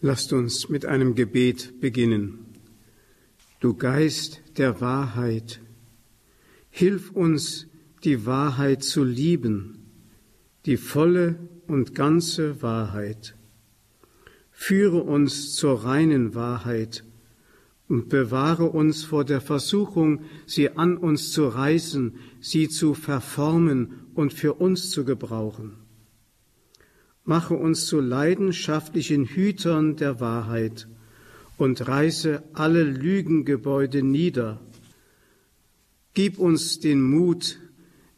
[0.00, 2.46] Lasst uns mit einem Gebet beginnen.
[3.58, 5.60] Du Geist der Wahrheit,
[6.70, 7.66] hilf uns,
[8.04, 9.90] die Wahrheit zu lieben,
[10.66, 13.34] die volle und ganze Wahrheit.
[14.52, 17.02] Führe uns zur reinen Wahrheit
[17.88, 24.32] und bewahre uns vor der Versuchung, sie an uns zu reißen, sie zu verformen und
[24.32, 25.87] für uns zu gebrauchen.
[27.28, 30.88] Mache uns zu leidenschaftlichen Hütern der Wahrheit
[31.58, 34.62] und reiße alle Lügengebäude nieder.
[36.14, 37.58] Gib uns den Mut,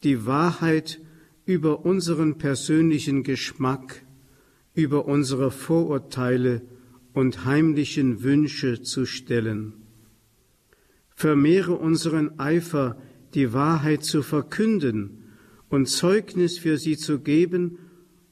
[0.05, 1.01] die Wahrheit
[1.45, 4.05] über unseren persönlichen Geschmack,
[4.75, 6.63] über unsere Vorurteile
[7.13, 9.73] und heimlichen Wünsche zu stellen.
[11.17, 12.97] Vermehre unseren Eifer,
[13.35, 15.25] die Wahrheit zu verkünden
[15.69, 17.77] und Zeugnis für sie zu geben,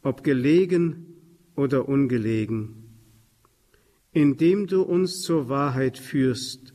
[0.02, 1.06] ob gelegen
[1.56, 2.84] oder ungelegen.
[4.12, 6.72] Indem du uns zur Wahrheit führst,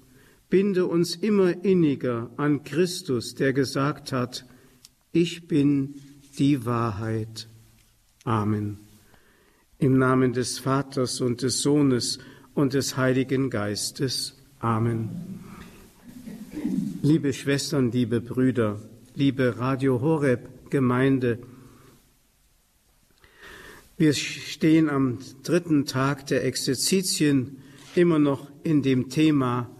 [0.49, 4.45] binde uns immer inniger an Christus, der gesagt hat,
[5.11, 5.95] ich bin
[6.37, 7.47] die Wahrheit.
[8.23, 8.77] Amen.
[9.79, 12.19] Im Namen des Vaters und des Sohnes
[12.53, 14.37] und des Heiligen Geistes.
[14.59, 15.09] Amen.
[17.01, 18.79] Liebe Schwestern, liebe Brüder,
[19.15, 21.39] liebe Radio Horeb Gemeinde,
[24.03, 27.59] wir stehen am dritten Tag der Exerzitien
[27.95, 29.73] immer noch in dem Thema,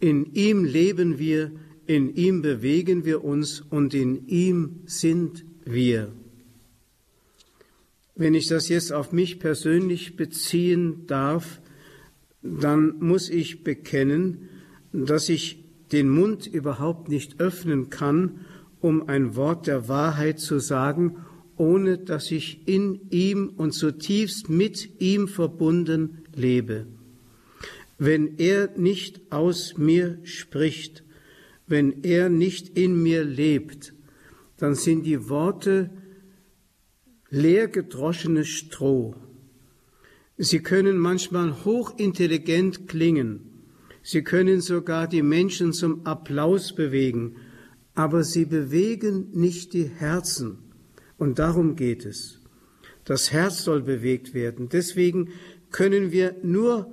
[0.00, 1.52] in ihm leben wir,
[1.84, 6.10] in ihm bewegen wir uns und in ihm sind wir.
[8.14, 11.60] Wenn ich das jetzt auf mich persönlich beziehen darf,
[12.42, 14.48] dann muss ich bekennen,
[14.94, 18.40] dass ich den Mund überhaupt nicht öffnen kann,
[18.80, 21.25] um ein Wort der Wahrheit zu sagen
[21.56, 26.86] ohne dass ich in ihm und zutiefst mit ihm verbunden lebe.
[27.98, 31.02] Wenn er nicht aus mir spricht,
[31.66, 33.94] wenn er nicht in mir lebt,
[34.58, 35.90] dann sind die Worte
[37.30, 39.14] leer gedroschenes Stroh.
[40.38, 43.40] Sie können manchmal hochintelligent klingen,
[44.02, 47.36] sie können sogar die Menschen zum Applaus bewegen,
[47.94, 50.65] aber sie bewegen nicht die Herzen.
[51.18, 52.40] Und darum geht es.
[53.04, 54.68] Das Herz soll bewegt werden.
[54.68, 55.30] Deswegen
[55.70, 56.92] können wir nur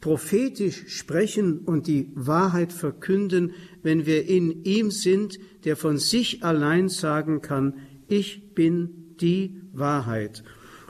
[0.00, 3.52] prophetisch sprechen und die Wahrheit verkünden,
[3.82, 7.74] wenn wir in ihm sind, der von sich allein sagen kann,
[8.06, 10.44] ich bin die Wahrheit.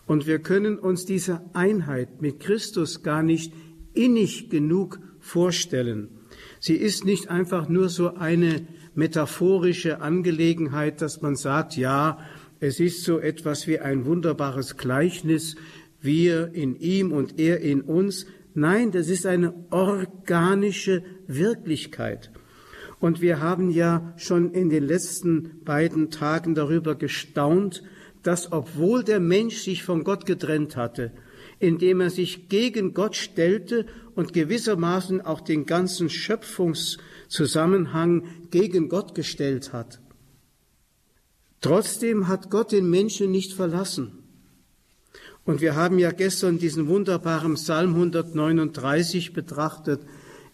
[0.06, 3.52] Und wir können uns diese Einheit mit Christus gar nicht
[3.92, 6.08] innig genug vorstellen.
[6.58, 12.18] Sie ist nicht einfach nur so eine metaphorische Angelegenheit, dass man sagt, ja,
[12.64, 15.54] es ist so etwas wie ein wunderbares Gleichnis,
[16.00, 18.24] wir in ihm und er in uns.
[18.54, 22.30] Nein, das ist eine organische Wirklichkeit.
[23.00, 27.82] Und wir haben ja schon in den letzten beiden Tagen darüber gestaunt,
[28.22, 31.12] dass obwohl der Mensch sich von Gott getrennt hatte,
[31.58, 39.74] indem er sich gegen Gott stellte und gewissermaßen auch den ganzen Schöpfungszusammenhang gegen Gott gestellt
[39.74, 40.00] hat,
[41.64, 44.12] Trotzdem hat Gott den Menschen nicht verlassen.
[45.46, 50.02] Und wir haben ja gestern diesen wunderbaren Psalm 139 betrachtet,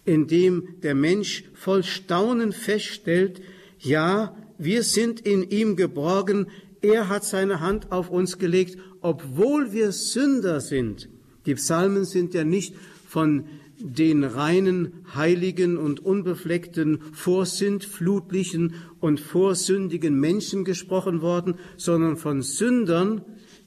[0.04, 3.42] in dem der Mensch voll Staunen feststellt,
[3.80, 6.46] ja, wir sind in ihm geborgen,
[6.80, 11.08] er hat seine Hand auf uns gelegt, obwohl wir Sünder sind.
[11.44, 12.76] Die Psalmen sind ja nicht
[13.08, 13.46] von
[13.80, 23.22] den reinen, heiligen und unbefleckten, vorsündflutlichen und vorsündigen Menschen gesprochen worden, sondern von Sündern,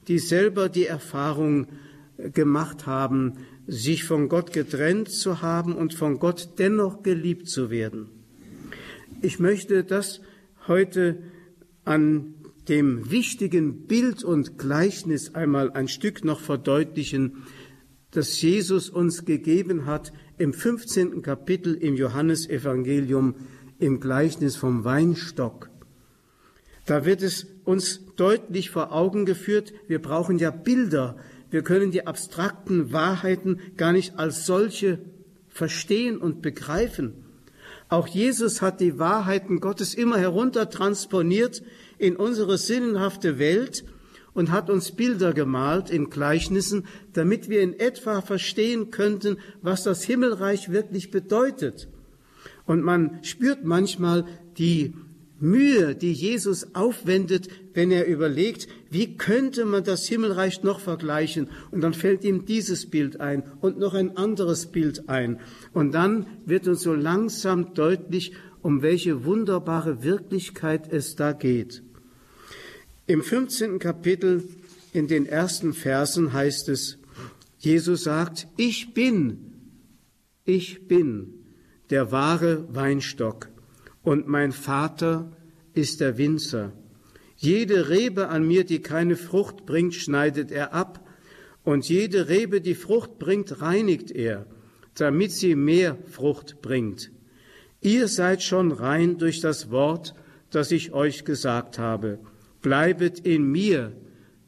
[0.08, 1.66] die selber die Erfahrung
[2.32, 3.34] gemacht haben,
[3.66, 8.08] sich von Gott getrennt zu haben und von Gott dennoch geliebt zu werden.
[9.22, 10.20] Ich möchte das
[10.68, 11.22] heute
[11.84, 12.34] an
[12.68, 17.44] dem wichtigen Bild und Gleichnis einmal ein Stück noch verdeutlichen,
[18.14, 21.20] das Jesus uns gegeben hat im 15.
[21.20, 23.34] Kapitel im Johannesevangelium
[23.80, 25.68] im Gleichnis vom Weinstock.
[26.86, 31.16] Da wird es uns deutlich vor Augen geführt, wir brauchen ja Bilder,
[31.50, 35.00] wir können die abstrakten Wahrheiten gar nicht als solche
[35.48, 37.14] verstehen und begreifen.
[37.88, 41.62] Auch Jesus hat die Wahrheiten Gottes immer heruntertransponiert
[41.98, 43.84] in unsere sinnenhafte Welt
[44.34, 50.02] und hat uns Bilder gemalt in Gleichnissen, damit wir in etwa verstehen könnten, was das
[50.02, 51.88] Himmelreich wirklich bedeutet.
[52.66, 54.26] Und man spürt manchmal
[54.58, 54.94] die
[55.40, 61.48] Mühe, die Jesus aufwendet, wenn er überlegt, wie könnte man das Himmelreich noch vergleichen?
[61.70, 65.40] Und dann fällt ihm dieses Bild ein und noch ein anderes Bild ein.
[65.72, 68.32] Und dann wird uns so langsam deutlich,
[68.62, 71.82] um welche wunderbare Wirklichkeit es da geht.
[73.06, 73.78] Im 15.
[73.80, 74.48] Kapitel
[74.94, 76.96] in den ersten Versen heißt es,
[77.58, 79.52] Jesus sagt, ich bin,
[80.46, 81.34] ich bin
[81.90, 83.50] der wahre Weinstock
[84.02, 85.36] und mein Vater
[85.74, 86.72] ist der Winzer.
[87.36, 91.06] Jede Rebe an mir, die keine Frucht bringt, schneidet er ab,
[91.62, 94.46] und jede Rebe, die Frucht bringt, reinigt er,
[94.94, 97.10] damit sie mehr Frucht bringt.
[97.82, 100.14] Ihr seid schon rein durch das Wort,
[100.48, 102.18] das ich euch gesagt habe.
[102.64, 103.92] Bleibet in mir,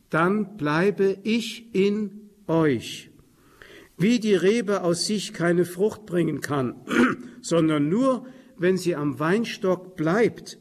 [0.09, 3.11] dann bleibe ich in euch.
[3.99, 6.77] Wie die Rebe aus sich keine Frucht bringen kann,
[7.43, 8.27] sondern nur,
[8.57, 10.59] wenn sie am Weinstock bleibt,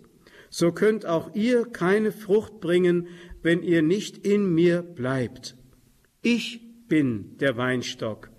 [0.50, 3.08] so könnt auch ihr keine Frucht bringen,
[3.42, 5.56] wenn ihr nicht in mir bleibt.
[6.22, 6.60] Ich
[6.90, 8.32] bin der Weinstock,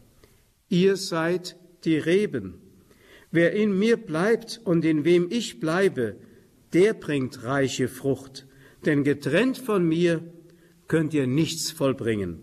[0.68, 2.60] ihr seid die Reben.
[3.30, 6.16] Wer in mir bleibt und in wem ich bleibe,
[6.74, 8.45] der bringt reiche Frucht,
[8.84, 10.22] denn getrennt von mir
[10.88, 12.38] könnt ihr nichts vollbringen.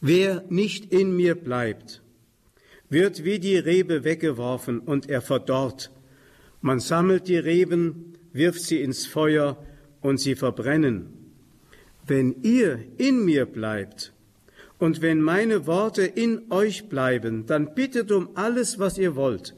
[0.00, 2.02] Wer nicht in mir bleibt,
[2.88, 5.90] wird wie die Rebe weggeworfen und er verdorrt.
[6.60, 9.56] Man sammelt die Reben, wirft sie ins Feuer
[10.00, 11.12] und sie verbrennen.
[12.06, 14.12] Wenn ihr in mir bleibt
[14.78, 19.54] und wenn meine Worte in euch bleiben, dann bittet um alles, was ihr wollt.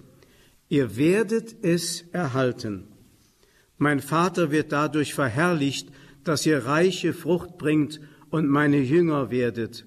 [0.69, 2.89] Ihr werdet es erhalten.
[3.79, 5.89] Mein Vater wird dadurch verherrlicht,
[6.25, 9.87] dass ihr reiche Frucht bringt und meine Jünger werdet.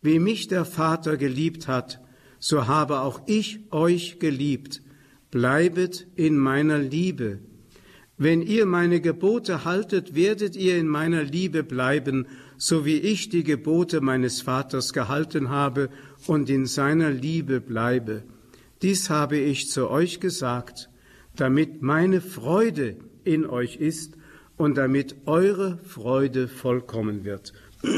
[0.00, 2.00] Wie mich der Vater geliebt hat,
[2.38, 4.82] so habe auch ich euch geliebt.
[5.30, 7.40] Bleibet in meiner Liebe.
[8.18, 12.26] Wenn ihr meine Gebote haltet, werdet ihr in meiner Liebe bleiben,
[12.56, 15.88] so wie ich die Gebote meines Vaters gehalten habe
[16.26, 18.22] und in seiner Liebe bleibe.
[18.82, 20.88] Dies habe ich zu euch gesagt,
[21.36, 24.16] damit meine Freude in euch ist
[24.56, 27.52] und damit eure Freude vollkommen wird.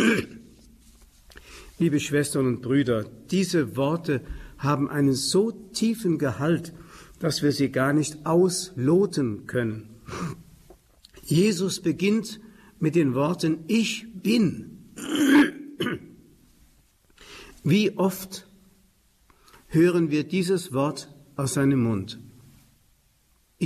[1.79, 4.21] Liebe Schwestern und Brüder, diese Worte
[4.59, 6.73] haben einen so tiefen Gehalt,
[7.19, 9.91] dass wir sie gar nicht ausloten können.
[11.25, 12.41] Jesus beginnt
[12.79, 14.79] mit den Worten Ich bin.
[17.65, 18.47] Wie oft
[19.69, 22.19] hören wir dieses Wort aus seinem Mund?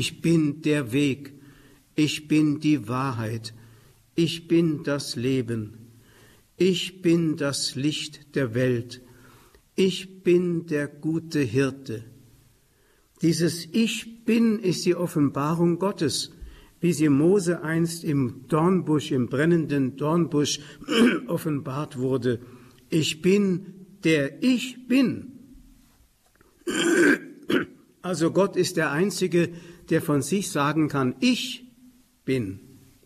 [0.01, 1.33] Ich bin der Weg,
[1.97, 3.53] ich bin die Wahrheit,
[4.15, 5.89] ich bin das Leben.
[6.57, 9.03] Ich bin das Licht der Welt.
[9.75, 12.05] Ich bin der gute Hirte.
[13.23, 16.31] Dieses Ich bin ist die Offenbarung Gottes,
[16.81, 20.61] wie sie Mose einst im Dornbusch, im brennenden Dornbusch
[21.27, 22.39] offenbart wurde.
[22.89, 23.67] Ich bin
[24.05, 25.33] der Ich bin.
[28.01, 29.51] Also Gott ist der Einzige,
[29.91, 31.65] der von sich sagen kann, ich
[32.25, 32.61] bin,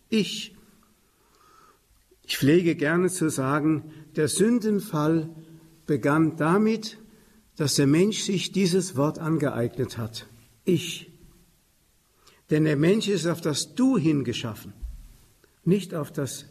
[0.08, 0.54] ich
[2.32, 5.28] ich pflege gerne zu sagen, der Sündenfall
[5.86, 6.98] begann damit,
[7.56, 10.26] dass der Mensch sich dieses Wort angeeignet hat.
[10.64, 11.10] Ich.
[12.50, 14.72] Denn der Mensch ist auf das Du hingeschaffen,
[15.64, 16.46] nicht auf das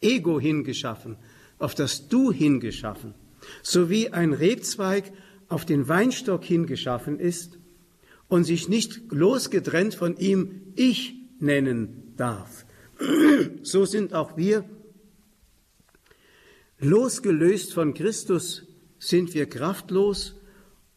[0.00, 1.16] Ego hingeschaffen,
[1.58, 3.14] auf das Du hingeschaffen.
[3.62, 5.12] So wie ein Rebzweig
[5.48, 7.55] auf den Weinstock hingeschaffen ist
[8.28, 12.66] und sich nicht losgetrennt von ihm Ich nennen darf.
[13.62, 14.64] So sind auch wir
[16.78, 18.64] Losgelöst von Christus
[18.98, 20.34] sind wir kraftlos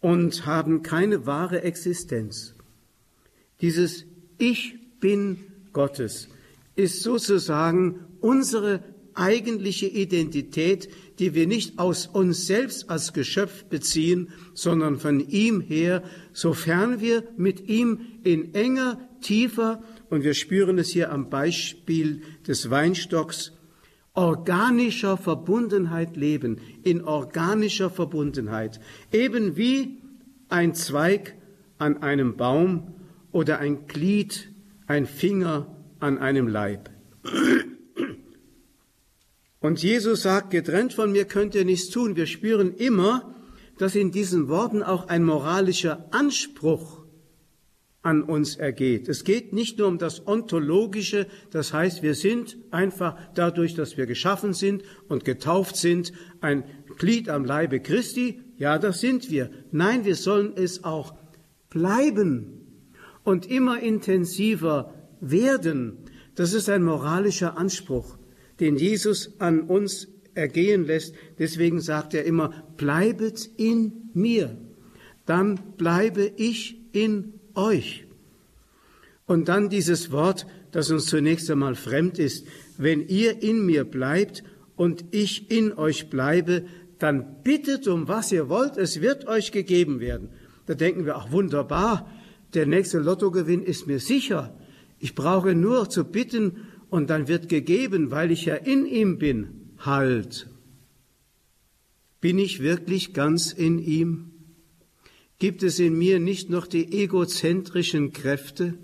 [0.01, 2.53] und haben keine wahre Existenz.
[3.61, 4.05] Dieses
[4.37, 6.27] Ich bin Gottes
[6.75, 8.83] ist sozusagen unsere
[9.15, 10.89] eigentliche Identität,
[11.19, 17.23] die wir nicht aus uns selbst als Geschöpf beziehen, sondern von ihm her, sofern wir
[17.37, 23.53] mit ihm in enger, tiefer, und wir spüren es hier am Beispiel des Weinstocks,
[24.13, 28.79] organischer Verbundenheit leben, in organischer Verbundenheit,
[29.11, 30.01] eben wie
[30.49, 31.35] ein Zweig
[31.77, 32.95] an einem Baum
[33.31, 34.51] oder ein Glied,
[34.87, 36.89] ein Finger an einem Leib.
[39.59, 42.15] Und Jesus sagt, getrennt von mir könnt ihr nichts tun.
[42.15, 43.35] Wir spüren immer,
[43.77, 46.99] dass in diesen Worten auch ein moralischer Anspruch
[48.01, 49.09] an uns ergeht.
[49.09, 54.05] Es geht nicht nur um das Ontologische, das heißt, wir sind einfach dadurch, dass wir
[54.05, 56.63] geschaffen sind und getauft sind, ein
[56.97, 58.41] Glied am Leibe Christi.
[58.57, 59.49] Ja, das sind wir.
[59.71, 61.13] Nein, wir sollen es auch
[61.69, 62.59] bleiben
[63.23, 65.97] und immer intensiver werden.
[66.35, 68.17] Das ist ein moralischer Anspruch,
[68.59, 71.15] den Jesus an uns ergehen lässt.
[71.37, 74.57] Deswegen sagt er immer, bleibet in mir,
[75.25, 78.05] dann bleibe ich in euch.
[79.25, 82.47] Und dann dieses Wort, das uns zunächst einmal fremd ist,
[82.77, 84.43] wenn ihr in mir bleibt
[84.75, 86.65] und ich in euch bleibe,
[86.97, 90.29] dann bittet um was ihr wollt, es wird euch gegeben werden.
[90.65, 92.09] Da denken wir, ach wunderbar,
[92.53, 94.55] der nächste Lottogewinn ist mir sicher.
[94.99, 99.73] Ich brauche nur zu bitten und dann wird gegeben, weil ich ja in ihm bin.
[99.79, 100.49] Halt.
[102.21, 104.31] Bin ich wirklich ganz in ihm?
[105.37, 108.77] Gibt es in mir nicht noch die egozentrischen Kräfte,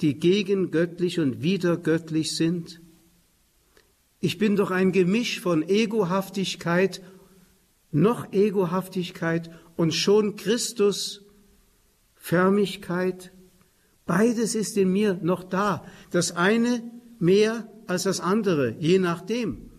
[0.00, 2.80] die gegengöttlich und widergöttlich sind?
[4.20, 7.02] Ich bin doch ein Gemisch von Egohaftigkeit,
[7.92, 11.22] noch Egohaftigkeit und schon Christus,
[12.16, 13.32] Förmigkeit.
[14.06, 15.86] Beides ist in mir noch da.
[16.10, 16.82] Das eine
[17.24, 19.70] mehr als das andere, je nachdem.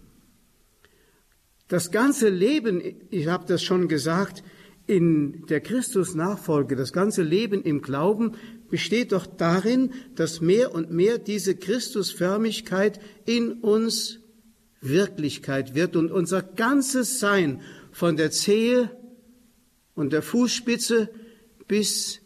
[1.67, 4.43] Das ganze Leben, ich habe das schon gesagt,
[4.87, 8.33] in der Christus-Nachfolge, das ganze Leben im Glauben
[8.69, 14.19] besteht doch darin, dass mehr und mehr diese Christusförmigkeit in uns
[14.81, 17.61] Wirklichkeit wird und unser ganzes Sein
[17.91, 18.91] von der Zehe
[19.95, 21.09] und der Fußspitze
[21.67, 22.21] bis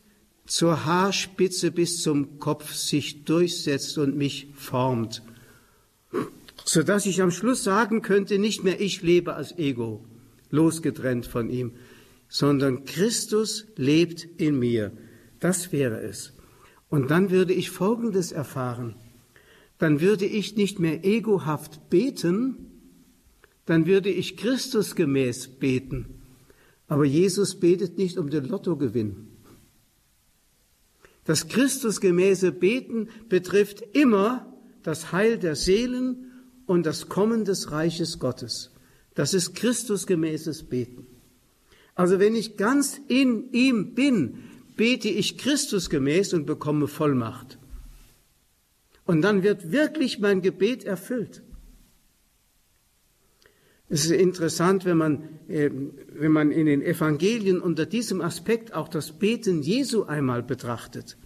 [0.50, 5.22] zur Haarspitze, bis zum Kopf sich durchsetzt und mich formt
[6.70, 10.06] so dass ich am Schluss sagen könnte, nicht mehr ich lebe als Ego,
[10.51, 11.72] losgetrennt von ihm,
[12.27, 14.91] sondern Christus lebt in mir.
[15.39, 16.34] Das wäre es.
[16.88, 18.94] Und dann würde ich Folgendes erfahren.
[19.79, 22.68] Dann würde ich nicht mehr egohaft beten,
[23.65, 26.22] dann würde ich Christus gemäß beten.
[26.88, 29.27] Aber Jesus betet nicht um den Lottogewinn.
[31.29, 36.31] Das Christusgemäße Beten betrifft immer das Heil der Seelen
[36.65, 38.71] und das Kommen des Reiches Gottes.
[39.13, 41.05] Das ist Christusgemäßes Beten.
[41.93, 44.39] Also wenn ich ganz in ihm bin,
[44.75, 47.59] bete ich Christusgemäß und bekomme Vollmacht.
[49.05, 51.43] Und dann wird wirklich mein Gebet erfüllt.
[53.91, 55.72] Es ist interessant, wenn man, äh,
[56.13, 61.17] wenn man in den Evangelien unter diesem Aspekt auch das Beten Jesu einmal betrachtet.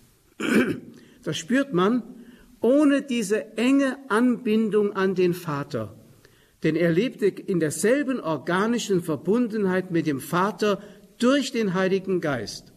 [1.23, 2.03] Da spürt man,
[2.61, 5.95] ohne diese enge Anbindung an den Vater.
[6.63, 10.81] Denn er lebte in derselben organischen Verbundenheit mit dem Vater
[11.17, 12.73] durch den Heiligen Geist.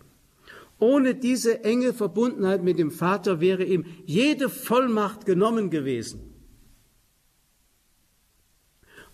[0.80, 6.25] Ohne diese enge Verbundenheit mit dem Vater wäre ihm jede Vollmacht genommen gewesen.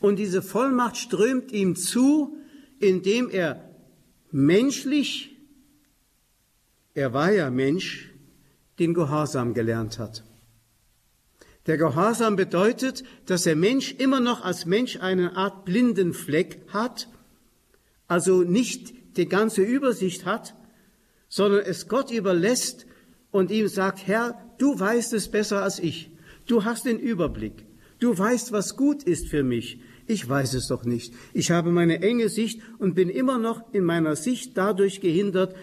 [0.02, 2.36] Und diese Vollmacht strömt ihm zu,
[2.80, 3.70] indem er
[4.32, 5.30] menschlich,
[6.92, 8.10] er war ja Mensch,
[8.80, 10.24] den Gehorsam gelernt hat.
[11.66, 17.08] Der Gehorsam bedeutet, dass der Mensch immer noch als Mensch eine Art blinden Fleck hat,
[18.08, 20.56] also nicht die ganze Übersicht hat,
[21.28, 22.86] sondern es Gott überlässt
[23.30, 26.10] und ihm sagt, Herr, du weißt es besser als ich.
[26.46, 27.64] Du hast den Überblick.
[28.00, 29.78] Du weißt, was gut ist für mich.
[30.06, 31.14] Ich weiß es doch nicht.
[31.32, 35.54] Ich habe meine enge Sicht und bin immer noch in meiner Sicht dadurch gehindert,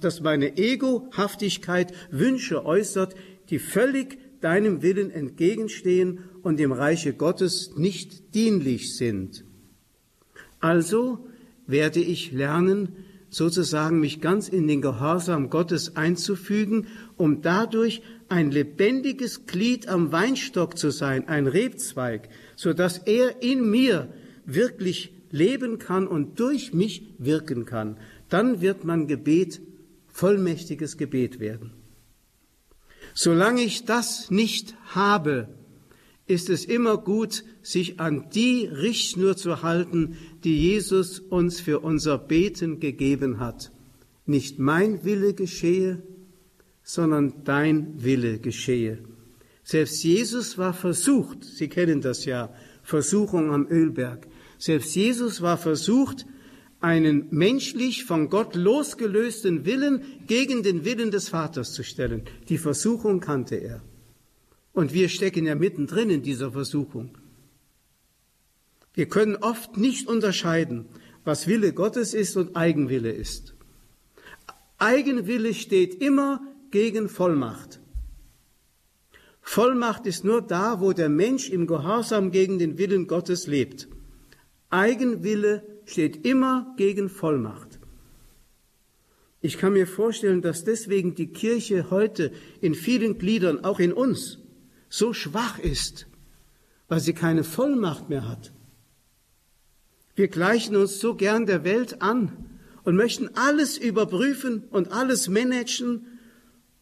[0.00, 3.14] dass meine Egohaftigkeit Wünsche äußert,
[3.50, 9.44] die völlig deinem Willen entgegenstehen und dem Reiche Gottes nicht dienlich sind.
[10.60, 11.26] Also
[11.66, 12.96] werde ich lernen,
[13.28, 20.78] sozusagen mich ganz in den Gehorsam Gottes einzufügen, um dadurch ein lebendiges Glied am Weinstock
[20.78, 24.08] zu sein, ein Rebzweig, so dass er in mir
[24.44, 27.98] wirklich leben kann und durch mich wirken kann.
[28.28, 29.60] Dann wird mein Gebet
[30.08, 31.72] vollmächtiges Gebet werden.
[33.14, 35.48] Solange ich das nicht habe,
[36.26, 42.18] ist es immer gut, sich an die Richtschnur zu halten, die Jesus uns für unser
[42.18, 43.70] Beten gegeben hat.
[44.24, 46.02] Nicht mein Wille geschehe,
[46.82, 48.98] sondern dein Wille geschehe.
[49.66, 52.54] Selbst Jesus war versucht, Sie kennen das ja,
[52.84, 54.28] Versuchung am Ölberg.
[54.58, 56.24] Selbst Jesus war versucht,
[56.78, 62.22] einen menschlich von Gott losgelösten Willen gegen den Willen des Vaters zu stellen.
[62.48, 63.82] Die Versuchung kannte er.
[64.72, 67.18] Und wir stecken ja mittendrin in dieser Versuchung.
[68.94, 70.86] Wir können oft nicht unterscheiden,
[71.24, 73.56] was Wille Gottes ist und Eigenwille ist.
[74.78, 77.80] Eigenwille steht immer gegen Vollmacht.
[79.48, 83.88] Vollmacht ist nur da, wo der Mensch im Gehorsam gegen den Willen Gottes lebt.
[84.70, 87.78] Eigenwille steht immer gegen Vollmacht.
[89.40, 94.40] Ich kann mir vorstellen, dass deswegen die Kirche heute in vielen Gliedern, auch in uns,
[94.88, 96.08] so schwach ist,
[96.88, 98.52] weil sie keine Vollmacht mehr hat.
[100.16, 102.32] Wir gleichen uns so gern der Welt an
[102.82, 106.18] und möchten alles überprüfen und alles managen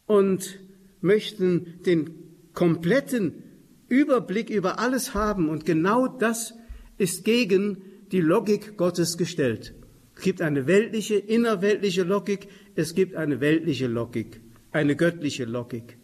[0.07, 0.59] und
[1.03, 2.24] möchten den
[2.55, 3.43] kompletten
[3.89, 5.49] Überblick über alles haben.
[5.49, 6.55] Und genau das
[6.97, 7.83] ist gegen
[8.13, 9.75] die Logik Gottes gestellt.
[10.17, 15.99] Es gibt eine weltliche, innerweltliche Logik, es gibt eine weltliche Logik, eine göttliche Logik.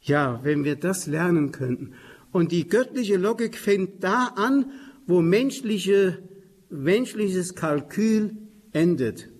[0.00, 1.94] Ja, wenn wir das lernen könnten.
[2.32, 4.72] Und die göttliche Logik fängt da an,
[5.06, 6.18] wo menschliche,
[6.70, 8.36] menschliches Kalkül
[8.72, 9.30] endet.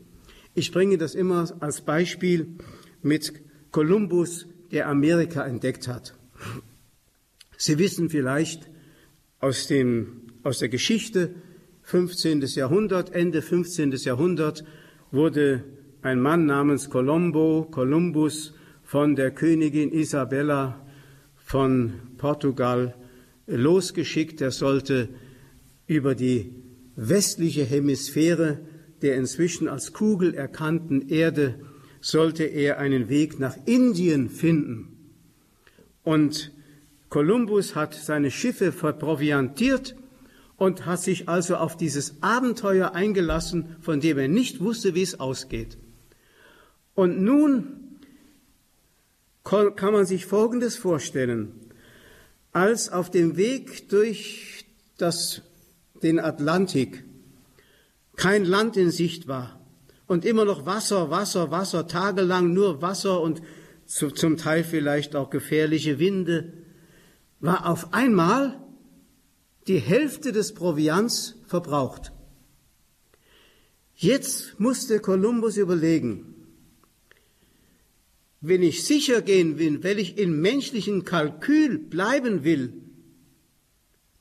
[0.54, 2.56] Ich bringe das immer als Beispiel
[3.02, 3.32] mit
[3.72, 6.14] Kolumbus, der Amerika entdeckt hat.
[7.56, 8.68] Sie wissen vielleicht
[9.40, 11.30] aus, dem, aus der Geschichte,
[11.82, 12.42] 15.
[12.42, 13.92] Jahrhundert, Ende 15.
[13.92, 14.64] Jahrhundert,
[15.10, 15.64] wurde
[16.02, 18.52] ein Mann namens Colombo, Columbus,
[18.82, 20.84] von der Königin Isabella
[21.36, 22.94] von Portugal
[23.46, 24.40] losgeschickt.
[24.40, 25.08] Er sollte
[25.86, 26.52] über die
[26.96, 28.60] westliche Hemisphäre
[29.02, 31.54] der inzwischen als Kugel erkannten Erde,
[32.04, 35.10] sollte er einen Weg nach Indien finden.
[36.02, 36.52] Und
[37.08, 39.96] Kolumbus hat seine Schiffe verproviantiert
[40.58, 45.18] und hat sich also auf dieses Abenteuer eingelassen, von dem er nicht wusste, wie es
[45.18, 45.78] ausgeht.
[46.94, 47.96] Und nun
[49.42, 51.54] kann man sich Folgendes vorstellen.
[52.52, 54.66] Als auf dem Weg durch
[54.98, 55.40] das,
[56.02, 57.02] den Atlantik
[58.14, 59.58] kein Land in Sicht war
[60.06, 63.42] und immer noch Wasser, Wasser, Wasser, tagelang nur Wasser und
[63.86, 66.52] zum Teil vielleicht auch gefährliche Winde,
[67.40, 68.60] war auf einmal
[69.66, 72.12] die Hälfte des Proviants verbraucht.
[73.94, 76.34] Jetzt musste Kolumbus überlegen,
[78.40, 82.74] wenn ich sicher gehen will, wenn ich in menschlichen Kalkül bleiben will,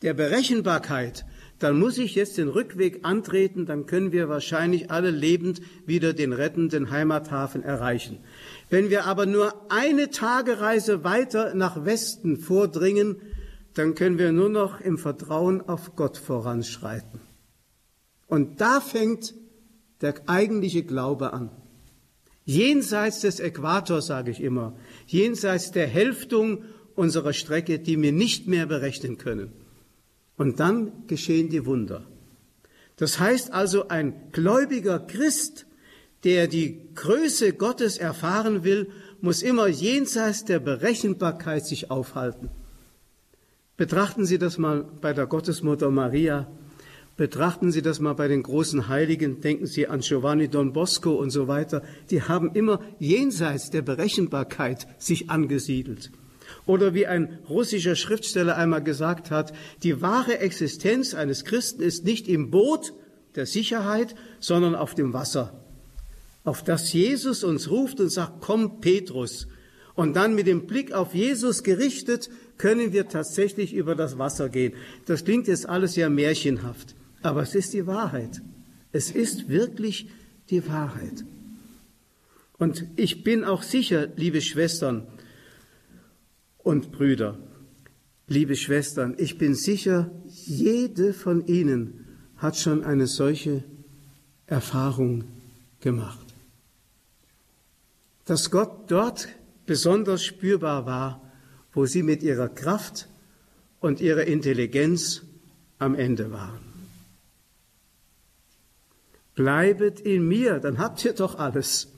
[0.02, 1.26] der Berechenbarkeit,
[1.64, 6.34] dann muss ich jetzt den Rückweg antreten, dann können wir wahrscheinlich alle lebend wieder den
[6.34, 8.20] rettenden Heimathafen erreichen.
[8.70, 13.16] Wenn wir aber nur eine Tagereise weiter nach Westen vordringen,
[13.76, 17.22] dann können wir nur noch im Vertrauen auf Gott voranschreiten.
[18.28, 19.34] Und da fängt
[20.02, 21.50] der eigentliche Glaube an.
[22.44, 24.76] Jenseits des Äquators, sage ich immer,
[25.08, 29.63] jenseits der Hälftung unserer Strecke, die wir nicht mehr berechnen können.
[30.38, 32.06] Und dann geschehen die Wunder.
[32.96, 35.66] Das heißt also, ein gläubiger Christ,
[36.24, 38.90] der die Größe Gottes erfahren will,
[39.22, 42.50] muss immer jenseits der Berechenbarkeit sich aufhalten.
[43.78, 46.48] Betrachten Sie das mal bei der Gottesmutter Maria.
[47.18, 49.42] Betrachten Sie das mal bei den großen Heiligen.
[49.42, 51.84] Denken Sie an Giovanni Don Bosco und so weiter.
[52.10, 56.12] Die haben immer jenseits der Berechenbarkeit sich angesiedelt.
[56.66, 62.28] Oder wie ein russischer Schriftsteller einmal gesagt hat, die wahre Existenz eines Christen ist nicht
[62.28, 62.94] im Boot
[63.36, 65.60] der Sicherheit, sondern auf dem Wasser.
[66.46, 69.48] Auf das Jesus uns ruft und sagt, komm Petrus.
[69.96, 74.74] Und dann mit dem Blick auf Jesus gerichtet können wir tatsächlich über das Wasser gehen.
[75.06, 78.42] Das klingt jetzt alles ja märchenhaft, aber es ist die Wahrheit.
[78.92, 80.08] Es ist wirklich
[80.50, 81.26] die Wahrheit.
[82.58, 85.08] Und ich bin auch sicher, liebe Schwestern
[86.64, 87.38] und Brüder,
[88.28, 92.06] liebe Schwestern, ich bin sicher, jede von Ihnen
[92.38, 93.64] hat schon eine solche
[94.48, 95.26] Erfahrung
[95.80, 96.26] gemacht.
[98.26, 99.28] Dass Gott dort
[99.66, 101.32] besonders spürbar war,
[101.74, 103.08] wo sie mit ihrer Kraft
[103.80, 105.24] und ihrer Intelligenz
[105.80, 106.74] am Ende waren.
[109.36, 111.92] Bleibet in mir, dann habt ihr doch alles.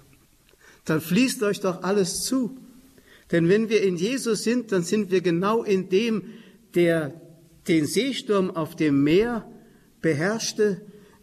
[0.86, 2.58] Dann fließt euch doch alles zu.
[3.32, 6.24] Denn wenn wir in Jesus sind, dann sind wir genau in dem,
[6.76, 7.20] der
[7.68, 9.50] den Seesturm auf dem Meer
[10.02, 10.82] beherrschte,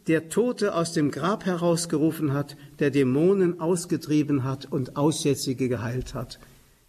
[0.09, 6.41] der Tote aus dem Grab herausgerufen hat, der Dämonen ausgetrieben hat und Aussätzige geheilt hat.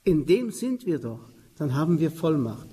[0.04, 2.67] In dem sind wir doch dann haben wir Vollmacht.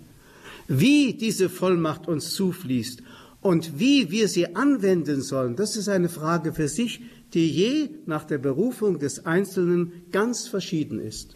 [0.68, 3.02] Wie diese Vollmacht uns zufließt
[3.40, 7.00] und wie wir sie anwenden sollen, das ist eine Frage für sich,
[7.34, 11.34] die je nach der Berufung des Einzelnen ganz verschieden ist.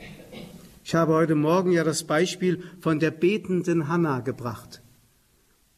[0.85, 4.83] Ich habe heute Morgen ja das Beispiel von der betenden Hanna gebracht.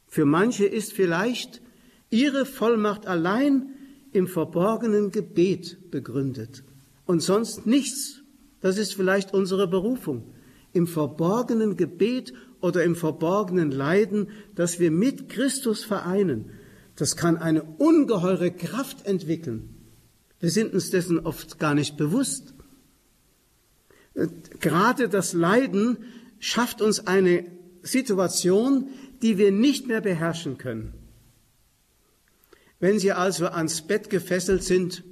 [0.08, 1.62] Für manche ist vielleicht
[2.10, 3.70] ihre Vollmacht allein
[4.12, 6.64] im verborgenen Gebet begründet
[7.04, 8.22] und sonst nichts.
[8.60, 10.34] Das ist vielleicht unsere Berufung
[10.72, 16.50] im verborgenen Gebet oder im verborgenen Leiden, das wir mit Christus vereinen,
[16.96, 19.68] das kann eine ungeheure Kraft entwickeln.
[20.40, 22.55] Wir sind uns dessen oft gar nicht bewusst.
[24.60, 25.98] Gerade das Leiden
[26.38, 27.44] schafft uns eine
[27.82, 28.88] Situation,
[29.22, 30.94] die wir nicht mehr beherrschen können.
[32.78, 35.04] Wenn Sie also ans Bett gefesselt sind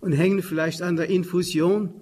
[0.00, 1.92] und hängen vielleicht an der Infusion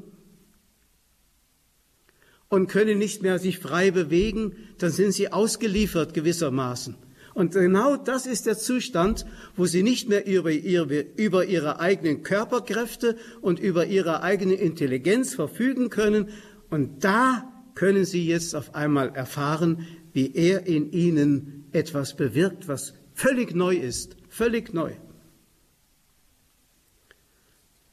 [2.48, 6.96] und können nicht mehr sich frei bewegen, dann sind Sie ausgeliefert gewissermaßen.
[7.38, 9.24] Und genau das ist der Zustand,
[9.54, 15.36] wo Sie nicht mehr über ihre, über ihre eigenen Körperkräfte und über ihre eigene Intelligenz
[15.36, 16.30] verfügen können.
[16.68, 22.94] Und da können Sie jetzt auf einmal erfahren, wie er in Ihnen etwas bewirkt, was
[23.14, 24.90] völlig neu ist, völlig neu.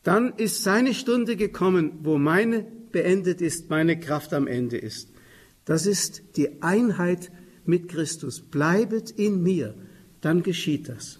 [0.01, 5.11] Dann ist seine Stunde gekommen, wo meine beendet ist, meine Kraft am Ende ist.
[5.65, 7.29] Das ist die Einheit
[7.67, 8.41] mit Christus.
[8.41, 9.75] Bleibet in mir,
[10.21, 11.19] dann geschieht das.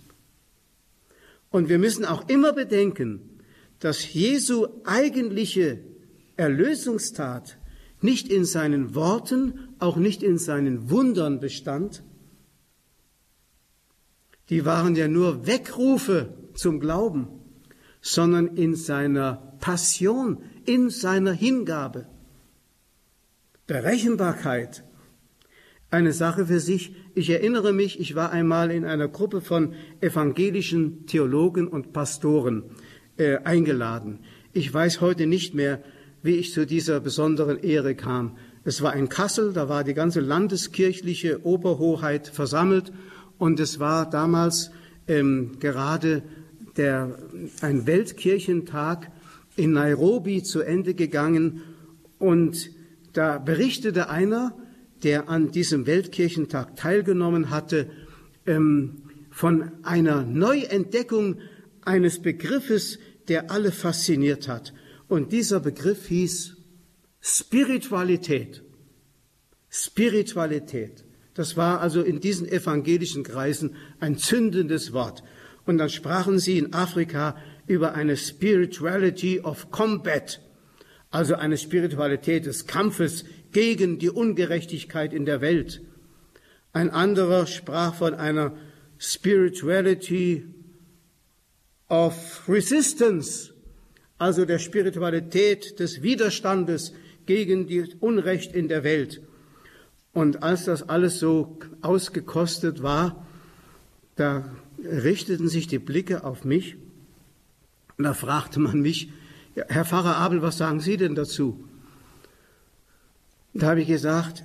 [1.49, 3.21] Und wir müssen auch immer bedenken,
[3.79, 5.79] dass Jesu eigentliche
[6.37, 7.57] Erlösungstat
[8.01, 12.03] nicht in seinen Worten, auch nicht in seinen Wundern bestand,
[14.49, 17.27] die waren ja nur Wegrufe zum Glauben,
[18.01, 22.07] sondern in seiner Passion, in seiner Hingabe.
[23.65, 24.83] Berechenbarkeit,
[25.95, 26.93] eine Sache für sich.
[27.15, 32.63] Ich erinnere mich, ich war einmal in einer Gruppe von evangelischen Theologen und Pastoren
[33.15, 34.19] äh, eingeladen.
[34.51, 35.81] Ich weiß heute nicht mehr,
[36.21, 38.37] wie ich zu dieser besonderen Ehre kam.
[38.65, 42.91] Es war in Kassel, da war die ganze landeskirchliche Oberhoheit versammelt
[43.37, 44.71] und es war damals
[45.07, 46.23] ähm, gerade
[46.75, 47.17] der,
[47.61, 49.11] ein Weltkirchentag
[49.55, 51.61] in Nairobi zu Ende gegangen
[52.19, 52.69] und
[53.13, 54.57] da berichtete einer,
[55.03, 57.89] der an diesem Weltkirchentag teilgenommen hatte,
[58.45, 61.39] ähm, von einer Neuentdeckung
[61.81, 64.73] eines Begriffes, der alle fasziniert hat.
[65.07, 66.55] Und dieser Begriff hieß
[67.21, 68.63] Spiritualität.
[69.69, 71.03] Spiritualität.
[71.33, 75.21] Das war also in diesen evangelischen Kreisen ein zündendes Wort.
[75.65, 77.35] Und dann sprachen sie in Afrika
[77.67, 80.41] über eine Spirituality of Combat,
[81.15, 83.23] also eine Spiritualität des Kampfes
[83.53, 85.81] gegen die Ungerechtigkeit in der Welt.
[86.73, 88.57] Ein anderer sprach von einer
[88.97, 90.43] Spirituality
[91.87, 93.53] of Resistance,
[94.17, 96.93] also der Spiritualität des Widerstandes
[97.25, 99.21] gegen die Unrecht in der Welt.
[100.11, 103.25] Und als das alles so ausgekostet war,
[104.17, 106.75] da richteten sich die Blicke auf mich
[107.97, 109.11] und da fragte man mich,
[109.55, 111.63] Herr Pfarrer Abel, was sagen Sie denn dazu?
[113.53, 114.43] Da habe ich gesagt,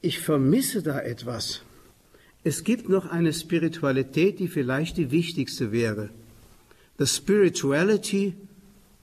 [0.00, 1.62] ich vermisse da etwas.
[2.42, 6.10] Es gibt noch eine Spiritualität, die vielleicht die wichtigste wäre.
[6.98, 8.34] The spirituality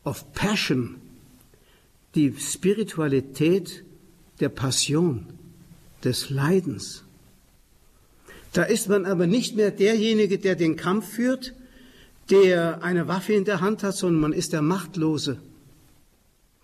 [0.04, 0.98] of passion.
[2.16, 3.84] Die Spiritualität
[4.42, 5.26] der Passion
[6.04, 7.04] des Leidens.
[8.52, 11.54] Da ist man aber nicht mehr derjenige, der den Kampf führt,
[12.30, 15.40] der eine Waffe in der Hand hat, sondern man ist der Machtlose,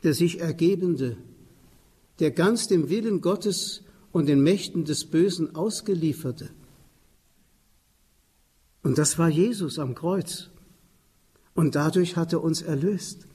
[0.03, 1.17] der sich Ergebende,
[2.19, 6.49] der ganz dem Willen Gottes und den Mächten des Bösen ausgelieferte.
[8.83, 10.49] Und das war Jesus am Kreuz.
[11.53, 13.27] Und dadurch hat er uns erlöst.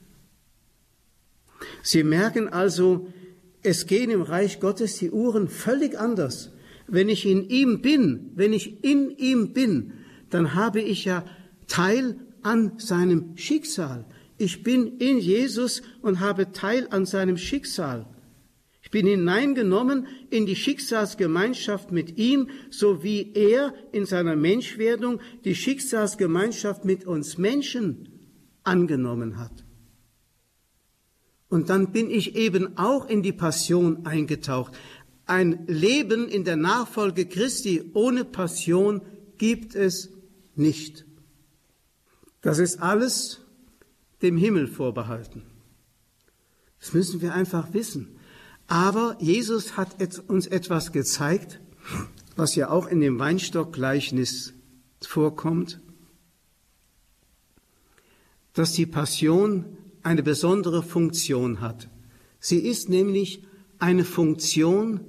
[1.83, 3.09] Sie merken also,
[3.62, 6.51] es gehen im Reich Gottes die Uhren völlig anders.
[6.87, 9.93] Wenn ich in ihm bin, wenn ich in ihm bin,
[10.31, 11.25] dann habe ich ja
[11.66, 14.05] Teil an seinem Schicksal.
[14.38, 18.07] Ich bin in Jesus und habe Teil an seinem Schicksal.
[18.83, 25.57] Ich bin hineingenommen in die Schicksalsgemeinschaft mit ihm, so wie er in seiner Menschwerdung die
[25.57, 28.09] Schicksalsgemeinschaft mit uns Menschen
[28.62, 29.64] angenommen hat.
[31.48, 34.72] Und dann bin ich eben auch in die Passion eingetaucht.
[35.24, 39.02] Ein Leben in der Nachfolge Christi ohne Passion
[39.38, 40.12] gibt es
[40.55, 41.06] nicht.
[42.47, 43.41] Das ist alles
[44.23, 45.43] dem Himmel vorbehalten.
[46.79, 48.21] Das müssen wir einfach wissen.
[48.69, 49.97] Aber Jesus hat
[50.29, 51.59] uns etwas gezeigt,
[52.37, 54.53] was ja auch in dem Weinstockgleichnis
[55.01, 55.81] vorkommt,
[58.53, 59.65] dass die Passion
[60.05, 61.89] eine besondere Funktion hat.
[62.39, 63.43] Sie ist nämlich
[63.81, 65.01] eine Funktion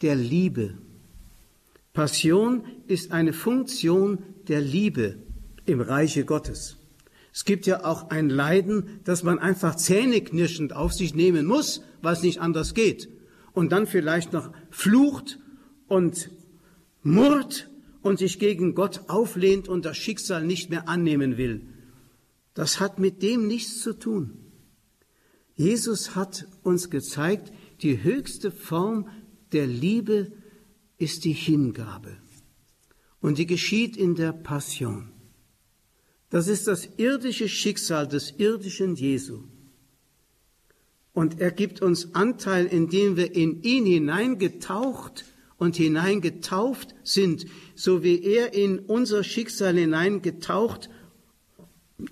[0.00, 0.78] der Liebe.
[1.92, 5.18] Passion ist eine Funktion der Liebe
[5.68, 6.76] im Reiche Gottes.
[7.32, 12.14] Es gibt ja auch ein Leiden, das man einfach zähneknirschend auf sich nehmen muss, weil
[12.14, 13.08] es nicht anders geht.
[13.52, 15.38] Und dann vielleicht noch flucht
[15.86, 16.30] und
[17.02, 17.70] murrt
[18.02, 21.66] und sich gegen Gott auflehnt und das Schicksal nicht mehr annehmen will.
[22.54, 24.38] Das hat mit dem nichts zu tun.
[25.54, 27.52] Jesus hat uns gezeigt,
[27.82, 29.08] die höchste Form
[29.52, 30.32] der Liebe
[30.96, 32.16] ist die Hingabe.
[33.20, 35.12] Und die geschieht in der Passion.
[36.30, 39.44] Das ist das irdische Schicksal des irdischen Jesu.
[41.14, 45.24] Und er gibt uns Anteil, indem wir in ihn hineingetaucht
[45.56, 50.90] und hineingetauft sind, so wie er in unser Schicksal hineingetaucht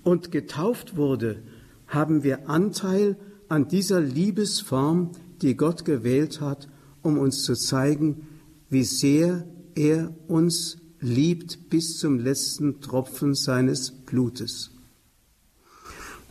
[0.03, 1.43] und getauft wurde,
[1.87, 6.67] haben wir Anteil an dieser Liebesform, die Gott gewählt hat,
[7.01, 8.27] um uns zu zeigen,
[8.69, 14.71] wie sehr er uns liebt bis zum letzten Tropfen seines Blutes.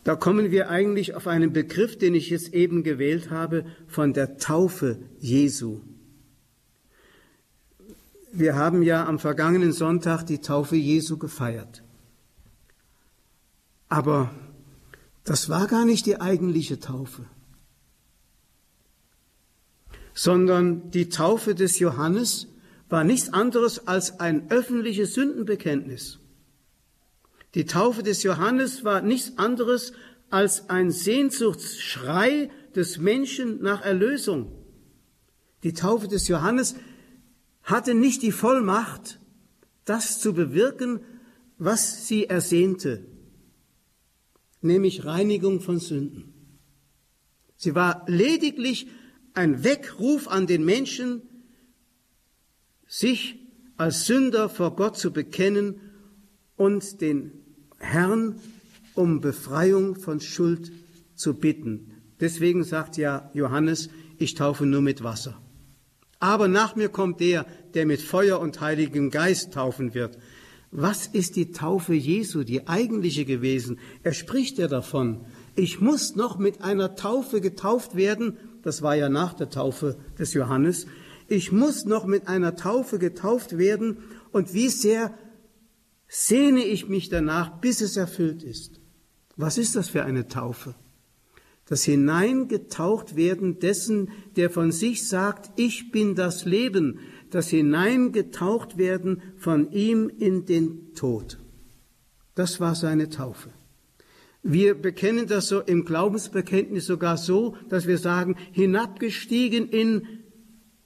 [0.02, 4.38] Da kommen wir eigentlich auf einen Begriff, den ich jetzt eben gewählt habe, von der
[4.38, 5.80] Taufe Jesu.
[8.32, 11.82] Wir haben ja am vergangenen Sonntag die Taufe Jesu gefeiert.
[13.88, 14.30] Aber
[15.24, 17.24] das war gar nicht die eigentliche Taufe,
[20.14, 22.46] sondern die Taufe des Johannes
[22.88, 26.20] war nichts anderes als ein öffentliches Sündenbekenntnis.
[27.56, 29.94] Die Taufe des Johannes war nichts anderes
[30.28, 34.52] als ein Sehnsuchtsschrei des Menschen nach Erlösung.
[35.62, 36.76] Die Taufe des Johannes
[37.62, 39.20] hatte nicht die Vollmacht,
[39.86, 41.00] das zu bewirken,
[41.56, 43.06] was sie ersehnte,
[44.60, 46.34] nämlich Reinigung von Sünden.
[47.56, 48.86] Sie war lediglich
[49.32, 51.22] ein Weckruf an den Menschen,
[52.86, 53.38] sich
[53.78, 55.80] als Sünder vor Gott zu bekennen
[56.56, 57.45] und den
[57.78, 58.36] Herrn
[58.94, 60.72] um Befreiung von Schuld
[61.14, 61.92] zu bitten.
[62.20, 65.40] Deswegen sagt ja Johannes, ich taufe nur mit Wasser.
[66.18, 70.18] Aber nach mir kommt der, der mit Feuer und Heiligem Geist taufen wird.
[70.70, 73.78] Was ist die Taufe Jesu, die eigentliche gewesen?
[74.02, 75.26] Er spricht ja davon.
[75.54, 78.38] Ich muss noch mit einer Taufe getauft werden.
[78.62, 80.86] Das war ja nach der Taufe des Johannes
[81.28, 83.98] ich muss noch mit einer Taufe getauft werden
[84.32, 85.12] und wie sehr
[86.08, 88.80] sehne ich mich danach, bis es erfüllt ist.
[89.36, 90.74] Was ist das für eine Taufe?
[91.68, 99.20] Das Hineingetaucht werden dessen, der von sich sagt, ich bin das Leben, das Hineingetaucht werden
[99.36, 101.38] von ihm in den Tod.
[102.36, 103.50] Das war seine Taufe.
[104.44, 110.15] Wir bekennen das so im Glaubensbekenntnis sogar so, dass wir sagen, hinabgestiegen in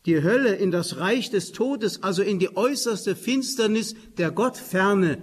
[0.06, 5.18] die Hölle, in das Reich des Todes, also in die äußerste Finsternis der Gottferne,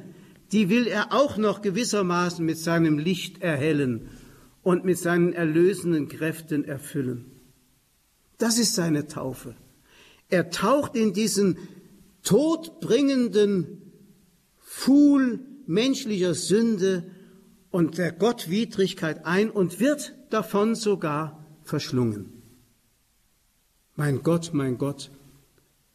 [0.52, 4.10] die will er auch noch gewissermaßen mit seinem Licht erhellen
[4.64, 7.26] und mit seinen erlösenden Kräften erfüllen.
[8.38, 9.56] Das ist seine Taufe.
[10.30, 11.58] Er taucht in diesen
[12.24, 13.82] todbringenden
[14.58, 17.10] Fuhl menschlicher Sünde
[17.72, 22.37] und der Gottwidrigkeit ein und wird davon sogar verschlungen.
[24.00, 25.10] Mein Gott, mein Gott,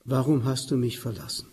[0.04, 1.46] warum hast du mich verlassen?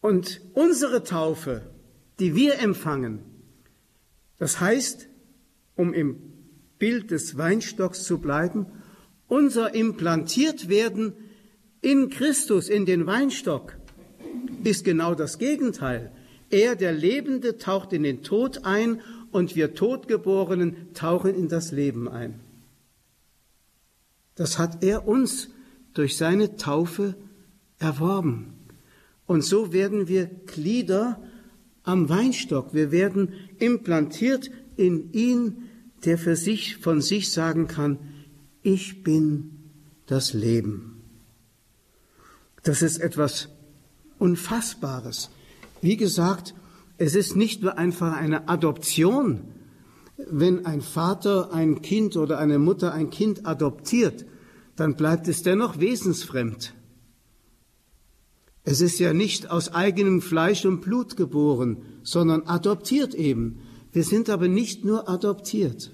[0.00, 1.62] Und unsere Taufe,
[2.20, 3.18] die wir empfangen,
[4.38, 5.08] das heißt,
[5.74, 6.16] um im
[6.78, 8.66] Bild des Weinstocks zu bleiben,
[9.26, 11.14] unser implantiert werden
[11.80, 13.76] in Christus, in den Weinstock,
[14.62, 16.12] ist genau das Gegenteil.
[16.50, 19.00] Er, der Lebende, taucht in den Tod ein
[19.32, 22.43] und wir Todgeborenen tauchen in das Leben ein.
[24.34, 25.50] Das hat er uns
[25.92, 27.16] durch seine Taufe
[27.78, 28.54] erworben.
[29.26, 31.22] Und so werden wir Glieder
[31.82, 32.74] am Weinstock.
[32.74, 35.68] Wir werden implantiert in ihn,
[36.04, 37.98] der für sich, von sich sagen kann,
[38.62, 39.70] ich bin
[40.06, 41.02] das Leben.
[42.62, 43.48] Das ist etwas
[44.18, 45.30] Unfassbares.
[45.80, 46.54] Wie gesagt,
[46.96, 49.42] es ist nicht nur einfach eine Adoption,
[50.16, 54.24] wenn ein Vater ein Kind oder eine Mutter ein Kind adoptiert,
[54.76, 56.74] dann bleibt es dennoch wesensfremd.
[58.64, 63.60] Es ist ja nicht aus eigenem Fleisch und Blut geboren, sondern adoptiert eben.
[63.92, 65.92] Wir sind aber nicht nur adoptiert.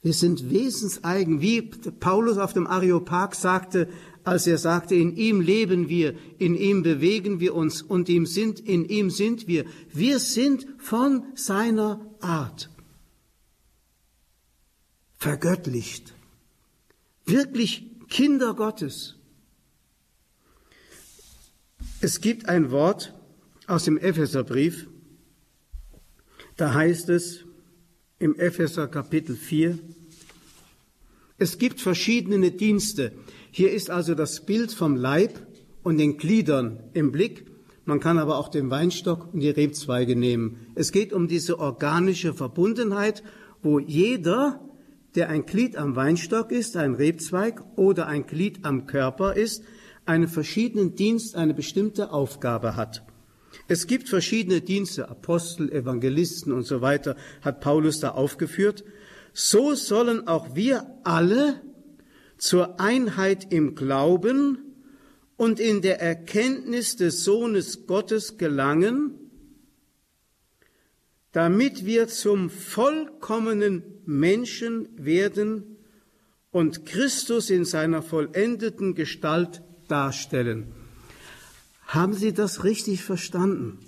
[0.00, 3.88] Wir sind wesenseigen, wie Paulus auf dem Areopag sagte,
[4.24, 8.58] als er sagte, in ihm leben wir, in ihm bewegen wir uns und ihm sind,
[8.60, 9.64] in ihm sind wir.
[9.92, 12.70] Wir sind von seiner Art
[15.22, 16.14] vergöttlicht,
[17.26, 19.14] wirklich Kinder Gottes.
[22.00, 23.14] Es gibt ein Wort
[23.68, 24.88] aus dem Epheserbrief,
[26.56, 27.44] da heißt es
[28.18, 29.78] im Epheser Kapitel 4,
[31.38, 33.12] es gibt verschiedene Dienste.
[33.52, 35.46] Hier ist also das Bild vom Leib
[35.84, 37.46] und den Gliedern im Blick.
[37.84, 40.66] Man kann aber auch den Weinstock und die Rebzweige nehmen.
[40.74, 43.22] Es geht um diese organische Verbundenheit,
[43.62, 44.60] wo jeder,
[45.14, 49.62] der ein Glied am Weinstock ist, ein Rebzweig oder ein Glied am Körper ist,
[50.06, 53.04] einen verschiedenen Dienst, eine bestimmte Aufgabe hat.
[53.68, 58.84] Es gibt verschiedene Dienste, Apostel, Evangelisten und so weiter, hat Paulus da aufgeführt.
[59.32, 61.60] So sollen auch wir alle
[62.38, 64.58] zur Einheit im Glauben
[65.36, 69.21] und in der Erkenntnis des Sohnes Gottes gelangen,
[71.32, 75.76] damit wir zum vollkommenen Menschen werden
[76.50, 80.66] und Christus in seiner vollendeten Gestalt darstellen.
[81.86, 83.78] Haben Sie das richtig verstanden?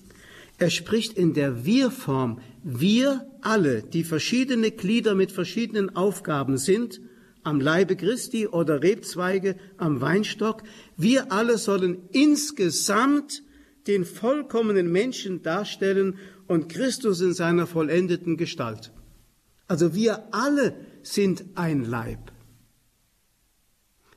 [0.58, 2.40] Er spricht in der Wir-Form.
[2.62, 7.00] Wir alle, die verschiedene Glieder mit verschiedenen Aufgaben sind,
[7.42, 10.62] am Leibe Christi oder Rebzweige am Weinstock,
[10.96, 13.42] wir alle sollen insgesamt
[13.86, 18.92] den vollkommenen Menschen darstellen und Christus in seiner vollendeten Gestalt.
[19.66, 22.32] Also wir alle sind ein Leib.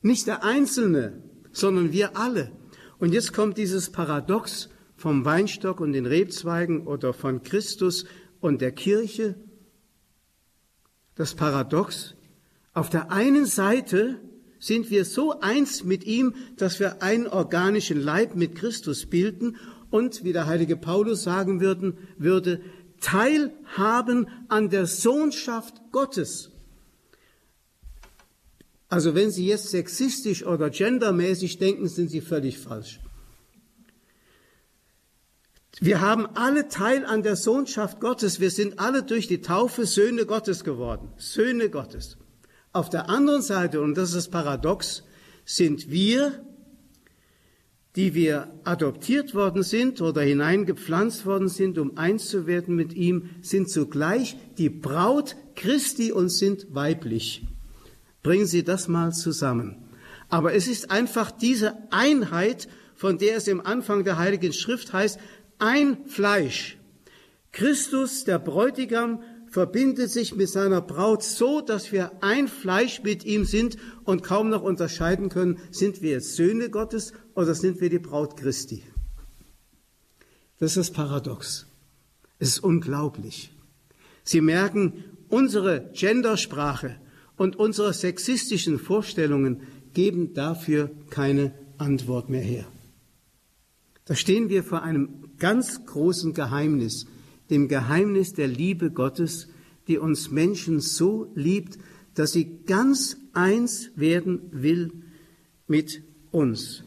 [0.01, 2.51] Nicht der Einzelne, sondern wir alle.
[2.99, 8.05] Und jetzt kommt dieses Paradox vom Weinstock und den Rebzweigen oder von Christus
[8.39, 9.35] und der Kirche.
[11.15, 12.15] Das Paradox,
[12.73, 14.19] auf der einen Seite
[14.59, 19.57] sind wir so eins mit ihm, dass wir einen organischen Leib mit Christus bilden
[19.89, 22.61] und, wie der heilige Paulus sagen würden, würde,
[22.99, 26.51] teilhaben an der Sohnschaft Gottes.
[28.89, 32.99] Also wenn Sie jetzt sexistisch oder gendermäßig denken, sind Sie völlig falsch.
[35.79, 38.39] Wir haben alle Teil an der Sohnschaft Gottes.
[38.39, 41.09] Wir sind alle durch die Taufe Söhne Gottes geworden.
[41.17, 42.17] Söhne Gottes.
[42.73, 45.03] Auf der anderen Seite, und das ist das Paradox,
[45.45, 46.43] sind wir,
[47.97, 53.31] die wir adoptiert worden sind oder hineingepflanzt worden sind, um eins zu werden mit ihm,
[53.41, 57.43] sind zugleich die Braut Christi und sind weiblich.
[58.21, 59.77] Bringen Sie das mal zusammen.
[60.29, 65.19] Aber es ist einfach diese Einheit, von der es im Anfang der Heiligen Schrift heißt,
[65.57, 66.77] ein Fleisch.
[67.51, 69.23] Christus, der Bräutigam,
[69.57, 74.49] verbindet sich mit seiner Braut so, dass wir ein Fleisch mit ihm sind und kaum
[74.49, 78.83] noch unterscheiden können, sind wir jetzt Söhne Gottes oder sind wir die Braut Christi.
[80.59, 81.65] Das ist das Paradox.
[82.37, 83.51] Es ist unglaublich.
[84.23, 86.97] Sie merken, unsere Gendersprache
[87.35, 89.63] und unsere sexistischen Vorstellungen
[89.95, 92.67] geben dafür keine Antwort mehr her.
[94.05, 97.07] Da stehen wir vor einem ganz großen Geheimnis,
[97.49, 99.47] dem Geheimnis der Liebe Gottes,
[99.87, 101.77] die uns Menschen so liebt,
[102.13, 104.91] dass sie ganz eins werden will
[105.67, 106.83] mit uns.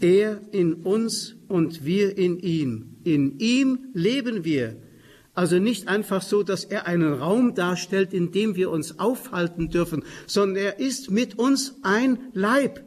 [0.00, 2.96] Er in uns und wir in ihm.
[3.04, 4.76] In ihm leben wir
[5.34, 10.02] also nicht einfach so, dass er einen Raum darstellt, in dem wir uns aufhalten dürfen,
[10.26, 12.84] sondern er ist mit uns ein Leib,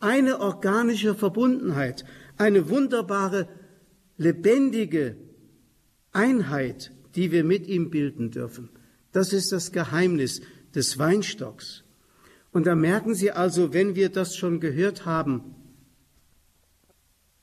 [0.00, 2.04] eine organische Verbundenheit,
[2.38, 3.46] eine wunderbare,
[4.16, 5.16] lebendige
[6.12, 8.70] Einheit, die wir mit ihm bilden dürfen.
[9.12, 10.40] Das ist das Geheimnis
[10.74, 11.84] des Weinstocks.
[12.52, 15.54] Und da merken Sie also, wenn wir das schon gehört haben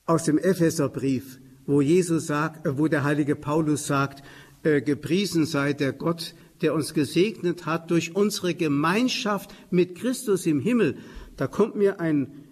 [0.06, 4.24] aus dem Epheserbrief, wo Jesus sagt, äh, wo der heilige Paulus sagt,
[4.64, 10.60] äh, gepriesen sei der Gott, der uns gesegnet hat durch unsere Gemeinschaft mit Christus im
[10.60, 10.98] Himmel.
[11.38, 12.49] Da kommt mir ein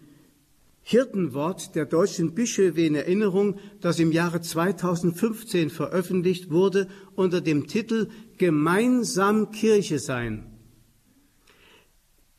[0.90, 8.08] Hirtenwort der deutschen Bischöfe in Erinnerung, das im Jahre 2015 veröffentlicht wurde unter dem Titel
[8.38, 10.46] Gemeinsam Kirche sein.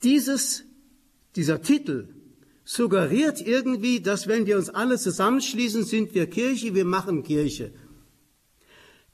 [0.02, 0.64] Dieses,
[1.36, 2.08] dieser Titel
[2.64, 7.74] suggeriert irgendwie, dass wenn wir uns alle zusammenschließen, sind wir Kirche, wir machen Kirche.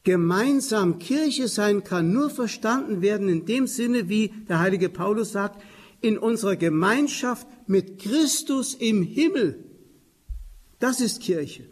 [0.04, 5.60] Gemeinsam Kirche sein kann nur verstanden werden in dem Sinne, wie der heilige Paulus sagt,
[6.04, 9.64] in unserer Gemeinschaft mit Christus im Himmel.
[10.78, 11.64] Das ist Kirche.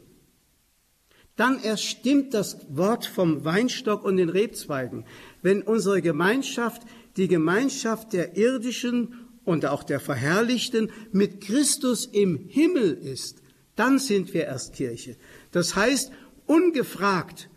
[1.36, 5.04] Dann erst stimmt das Wort vom Weinstock und den Rebzweigen.
[5.42, 6.82] Wenn unsere Gemeinschaft
[7.16, 9.14] die Gemeinschaft der irdischen
[9.44, 13.42] und auch der Verherrlichten mit Christus im Himmel ist,
[13.76, 15.16] dann sind wir erst Kirche.
[15.50, 16.10] Das heißt,
[16.46, 17.48] ungefragt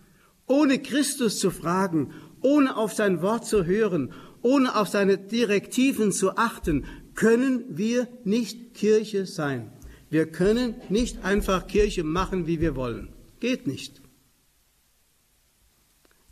[0.48, 4.14] ohne Christus zu fragen, ohne auf sein Wort zu hören,
[4.46, 6.86] ohne auf seine Direktiven zu achten,
[7.16, 9.72] können wir nicht Kirche sein.
[10.12, 13.10] Wir können nicht einfach Kirche machen, wie wir wollen.
[13.40, 14.04] Geht nicht.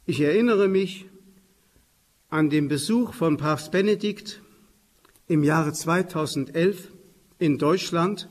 [0.06, 1.08] Ich erinnere mich
[2.30, 4.44] an den Besuch von Papst Benedikt
[5.28, 6.90] im Jahre 2011
[7.40, 8.30] in Deutschland,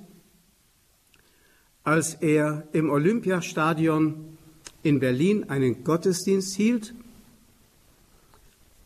[1.82, 4.38] als er im Olympiastadion
[4.84, 6.94] in Berlin einen Gottesdienst hielt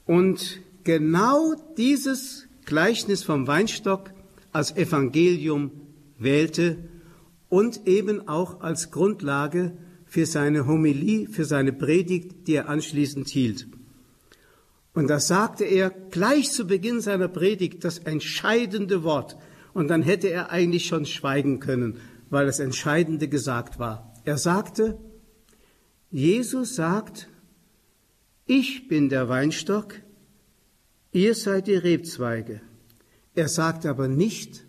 [0.07, 4.15] und genau dieses Gleichnis vom Weinstock
[4.53, 5.73] als Evangelium
[6.17, 6.79] wählte
[7.49, 9.77] und eben auch als Grundlage
[10.07, 13.67] für seine Homilie, für seine Predigt, die er anschließend hielt.
[14.95, 19.37] Und da sagte er gleich zu Beginn seiner Predigt das entscheidende Wort.
[19.75, 21.99] Und dann hätte er eigentlich schon schweigen können,
[22.31, 24.15] weil das Entscheidende gesagt war.
[24.25, 24.99] Er sagte,
[26.11, 27.29] Jesus sagt,
[28.47, 30.01] ich bin der Weinstock,
[31.17, 32.61] ihr seid die Rebzweige.
[33.35, 34.67] Er sagt aber nicht,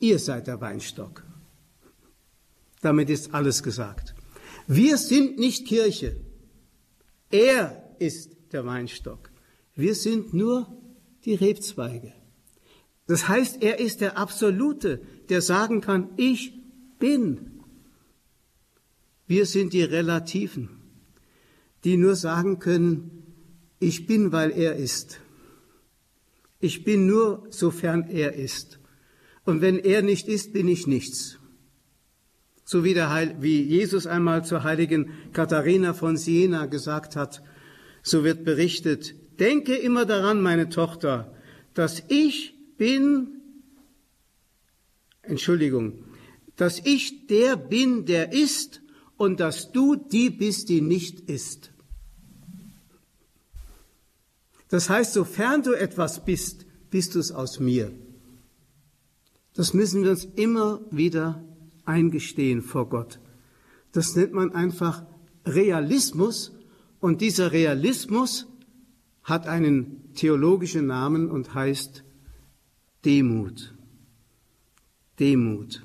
[0.00, 1.22] ihr seid der Weinstock.
[2.80, 4.14] Damit ist alles gesagt.
[4.66, 6.16] Wir sind nicht Kirche.
[7.30, 9.30] Er ist der Weinstock.
[9.76, 10.66] Wir sind nur
[11.24, 12.12] die Rebzweige.
[13.06, 16.52] Das heißt, er ist der Absolute, der sagen kann, ich
[16.98, 17.60] bin.
[19.28, 20.68] Wir sind die Relativen,
[21.84, 23.22] die nur sagen können,
[23.78, 25.20] ich bin, weil er ist.
[26.60, 28.78] Ich bin nur, sofern er ist.
[29.44, 31.38] Und wenn er nicht ist, bin ich nichts.
[32.64, 37.42] So wie, der Heil, wie Jesus einmal zur heiligen Katharina von Siena gesagt hat,
[38.02, 41.34] so wird berichtet, denke immer daran, meine Tochter,
[41.74, 43.40] dass ich bin,
[45.22, 46.04] Entschuldigung,
[46.56, 48.82] dass ich der bin, der ist
[49.16, 51.69] und dass du die bist, die nicht ist.
[54.70, 57.92] Das heißt, sofern du etwas bist, bist du es aus mir.
[59.54, 61.44] Das müssen wir uns immer wieder
[61.84, 63.20] eingestehen vor Gott.
[63.92, 65.04] Das nennt man einfach
[65.44, 66.52] Realismus
[67.00, 68.46] und dieser Realismus
[69.24, 72.04] hat einen theologischen Namen und heißt
[73.04, 73.74] Demut.
[75.18, 75.84] Demut.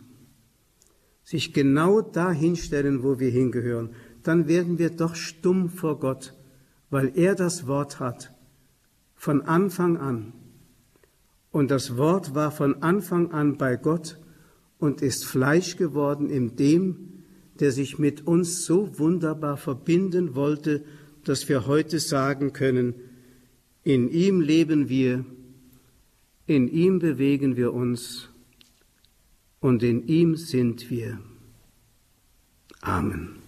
[1.23, 3.95] Sich genau dahin stellen, wo wir hingehören.
[4.21, 6.35] Dann werden wir doch stumm vor Gott,
[6.91, 8.34] weil er das Wort hat.
[9.25, 10.33] Von Anfang an.
[11.49, 14.19] Und das Wort war von Anfang an bei Gott
[14.77, 17.23] und ist Fleisch geworden in dem,
[17.59, 20.85] der sich mit uns so wunderbar verbinden wollte,
[21.23, 22.93] dass wir heute sagen können,
[23.83, 25.25] in ihm leben wir,
[26.45, 28.29] in ihm bewegen wir uns
[29.59, 31.17] und in ihm sind wir.
[32.79, 33.44] Amen.